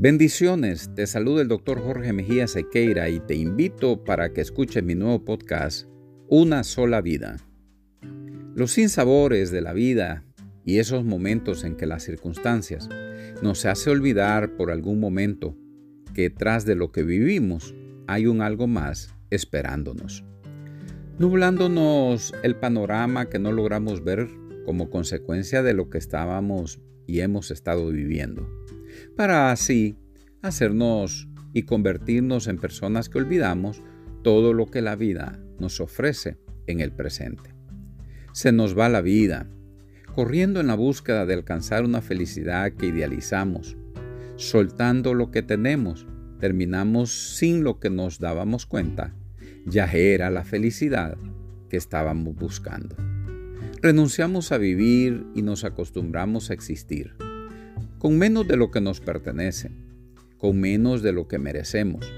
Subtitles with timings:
[0.00, 4.94] Bendiciones, te saluda el doctor Jorge Mejía Sequeira y te invito para que escuches mi
[4.94, 5.88] nuevo podcast,
[6.28, 7.38] Una sola vida.
[8.54, 10.24] Los sinsabores de la vida
[10.64, 12.88] y esos momentos en que las circunstancias
[13.42, 15.56] nos hace olvidar por algún momento
[16.14, 17.74] que tras de lo que vivimos
[18.06, 20.24] hay un algo más esperándonos,
[21.18, 24.28] nublándonos el panorama que no logramos ver
[24.64, 28.48] como consecuencia de lo que estábamos y hemos estado viviendo,
[29.16, 29.96] para así
[30.42, 33.82] hacernos y convertirnos en personas que olvidamos
[34.22, 37.54] todo lo que la vida nos ofrece en el presente.
[38.32, 39.48] Se nos va la vida,
[40.14, 43.76] corriendo en la búsqueda de alcanzar una felicidad que idealizamos,
[44.36, 46.06] soltando lo que tenemos,
[46.38, 49.14] terminamos sin lo que nos dábamos cuenta,
[49.66, 51.16] ya era la felicidad
[51.68, 52.96] que estábamos buscando.
[53.82, 57.14] Renunciamos a vivir y nos acostumbramos a existir,
[57.98, 59.70] con menos de lo que nos pertenece,
[60.38, 62.12] con menos de lo que merecemos,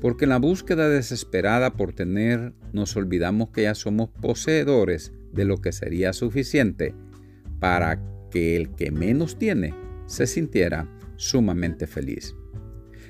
[0.00, 5.58] porque en la búsqueda desesperada por tener nos olvidamos que ya somos poseedores de lo
[5.58, 6.94] que sería suficiente
[7.58, 9.74] para que el que menos tiene
[10.06, 12.36] se sintiera sumamente feliz.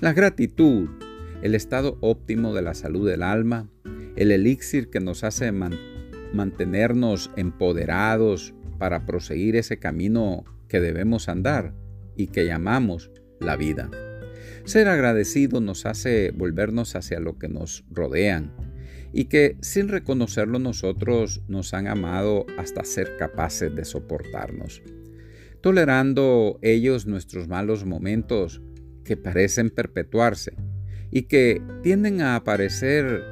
[0.00, 0.88] La gratitud,
[1.42, 3.68] el estado óptimo de la salud del alma,
[4.16, 5.96] el elixir que nos hace mantener
[6.32, 11.72] mantenernos empoderados para proseguir ese camino que debemos andar
[12.16, 13.90] y que llamamos la vida.
[14.64, 18.52] Ser agradecido nos hace volvernos hacia lo que nos rodean
[19.12, 24.82] y que sin reconocerlo nosotros nos han amado hasta ser capaces de soportarnos,
[25.60, 28.60] tolerando ellos nuestros malos momentos
[29.04, 30.54] que parecen perpetuarse
[31.10, 33.22] y que tienden a aparecer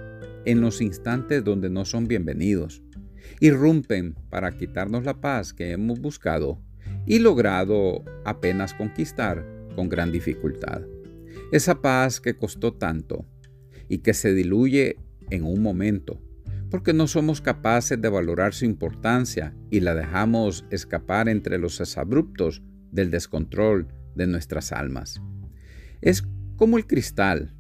[0.45, 2.85] en los instantes donde no son bienvenidos
[3.41, 6.61] irrumpen para quitarnos la paz que hemos buscado
[7.07, 10.83] y logrado apenas conquistar con gran dificultad.
[11.53, 13.27] Esa paz que costó tanto
[13.89, 14.97] y que se diluye
[15.31, 16.21] en un momento,
[16.71, 22.63] porque no somos capaces de valorar su importancia y la dejamos escapar entre los abruptos
[22.91, 25.21] del descontrol de nuestras almas.
[26.01, 26.25] Es
[26.57, 27.55] como el cristal,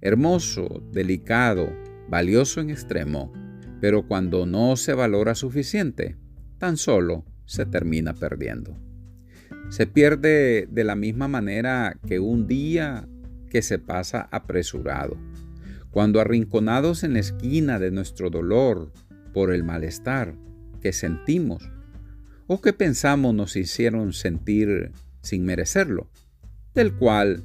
[0.00, 1.72] hermoso, delicado,
[2.08, 3.32] valioso en extremo,
[3.80, 6.16] pero cuando no se valora suficiente,
[6.58, 8.76] tan solo se termina perdiendo.
[9.70, 13.08] Se pierde de la misma manera que un día
[13.50, 15.16] que se pasa apresurado,
[15.90, 18.92] cuando arrinconados en la esquina de nuestro dolor
[19.32, 20.34] por el malestar
[20.80, 21.70] que sentimos
[22.46, 26.10] o que pensamos nos hicieron sentir sin merecerlo,
[26.74, 27.44] del cual,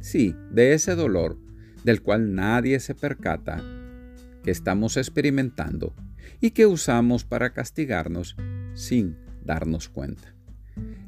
[0.00, 1.38] sí, de ese dolor,
[1.84, 3.62] del cual nadie se percata
[4.42, 5.94] que estamos experimentando
[6.40, 8.36] y que usamos para castigarnos
[8.74, 10.34] sin darnos cuenta,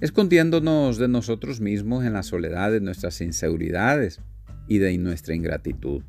[0.01, 4.21] escondiéndonos de nosotros mismos en la soledad de nuestras inseguridades
[4.69, 6.03] y de nuestra ingratitud.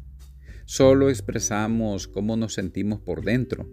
[0.65, 3.67] Solo expresamos cómo nos sentimos por dentro.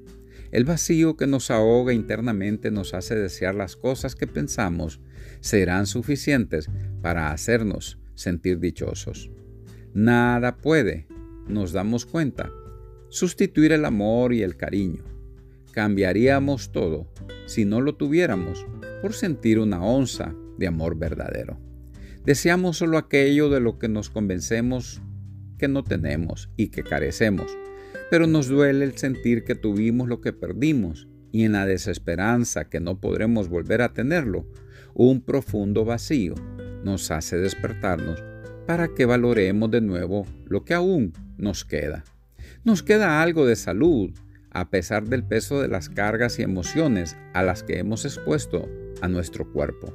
[0.51, 5.01] El vacío que nos ahoga internamente nos hace desear las cosas que pensamos
[5.41, 6.71] serán suficientes
[7.03, 9.31] para hacernos sentir dichosos.
[9.93, 11.07] Nada puede,
[11.49, 12.51] nos damos cuenta,
[13.09, 15.16] sustituir el amor y el cariño.
[15.77, 17.07] Cambiaríamos todo
[17.45, 18.65] si no lo tuviéramos
[19.03, 21.61] por sentir una onza de amor verdadero.
[22.25, 25.03] Deseamos solo aquello de lo que nos convencemos
[25.59, 27.59] que no tenemos y que carecemos,
[28.11, 32.81] pero nos duele el sentir que tuvimos lo que perdimos y en la desesperanza que
[32.81, 34.47] no podremos volver a tenerlo,
[34.95, 36.37] un profundo vacío
[36.85, 38.25] nos hace despertarnos
[38.67, 42.03] para que valoremos de nuevo lo que aún nos queda.
[42.65, 44.11] Nos queda algo de salud,
[44.57, 48.67] a pesar del peso de las cargas y emociones a las que hemos expuesto
[49.03, 49.95] a nuestro cuerpo.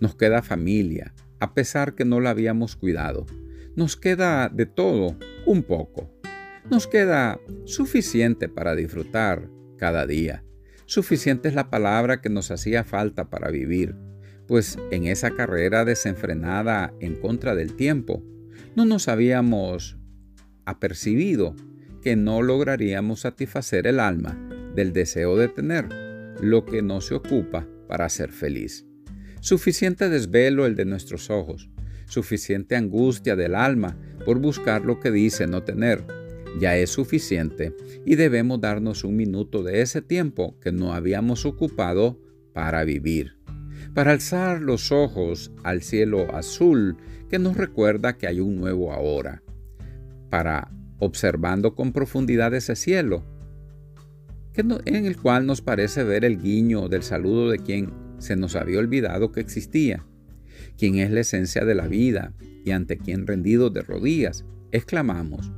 [0.00, 3.26] Nos queda familia, a pesar que no la habíamos cuidado.
[3.76, 6.10] Nos queda de todo un poco.
[6.70, 10.42] Nos queda suficiente para disfrutar cada día.
[10.86, 13.94] Suficiente es la palabra que nos hacía falta para vivir,
[14.46, 18.24] pues en esa carrera desenfrenada en contra del tiempo,
[18.74, 19.98] no nos habíamos
[20.64, 21.54] apercibido
[22.08, 24.34] que no lograríamos satisfacer el alma
[24.74, 25.90] del deseo de tener
[26.40, 28.86] lo que no se ocupa para ser feliz.
[29.42, 31.68] Suficiente desvelo el de nuestros ojos,
[32.06, 36.02] suficiente angustia del alma por buscar lo que dice no tener.
[36.58, 37.76] Ya es suficiente
[38.06, 42.18] y debemos darnos un minuto de ese tiempo que no habíamos ocupado
[42.54, 43.36] para vivir,
[43.92, 46.96] para alzar los ojos al cielo azul
[47.28, 49.42] que nos recuerda que hay un nuevo ahora,
[50.30, 53.24] para observando con profundidad ese cielo,
[54.54, 58.80] en el cual nos parece ver el guiño del saludo de quien se nos había
[58.80, 60.04] olvidado que existía.
[60.76, 62.34] quien es la esencia de la vida
[62.64, 65.52] y ante quien rendidos de rodillas exclamamos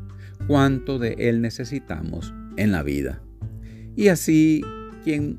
[0.47, 3.23] cuánto de Él necesitamos en la vida.
[3.97, 4.63] Y así
[5.05, 5.39] quien,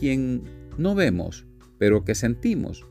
[0.00, 0.42] quien
[0.78, 1.46] no vemos,
[1.78, 2.86] pero que sentimos,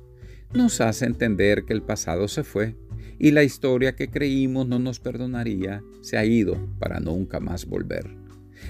[0.54, 2.76] nos hace entender que el pasado se fue
[3.24, 8.10] y la historia que creímos no nos perdonaría se ha ido para nunca más volver.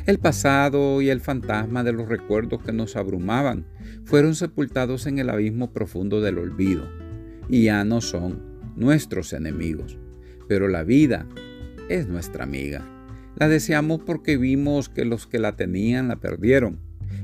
[0.05, 3.65] El pasado y el fantasma de los recuerdos que nos abrumaban
[4.03, 6.83] fueron sepultados en el abismo profundo del olvido
[7.47, 8.41] y ya no son
[8.75, 9.97] nuestros enemigos,
[10.49, 11.25] pero la vida
[11.87, 12.85] es nuestra amiga.
[13.37, 16.77] La deseamos porque vimos que los que la tenían la perdieron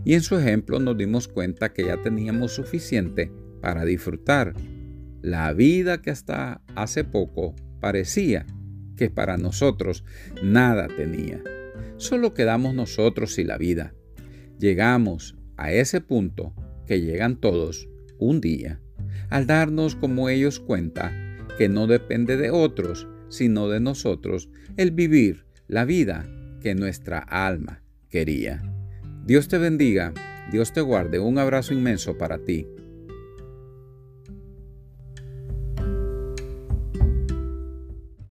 [0.06, 4.54] y en su ejemplo nos dimos cuenta que ya teníamos suficiente para disfrutar
[5.22, 8.46] la vida que hasta hace poco parecía
[8.96, 10.04] que para nosotros
[10.44, 11.42] nada tenía.
[11.98, 13.94] Solo quedamos nosotros y la vida.
[14.60, 16.54] Llegamos a ese punto
[16.86, 18.80] que llegan todos un día,
[19.30, 21.12] al darnos como ellos cuenta
[21.58, 26.28] que no depende de otros, sino de nosotros, el vivir la vida
[26.62, 28.62] que nuestra alma quería.
[29.26, 30.14] Dios te bendiga,
[30.52, 32.68] Dios te guarde, un abrazo inmenso para ti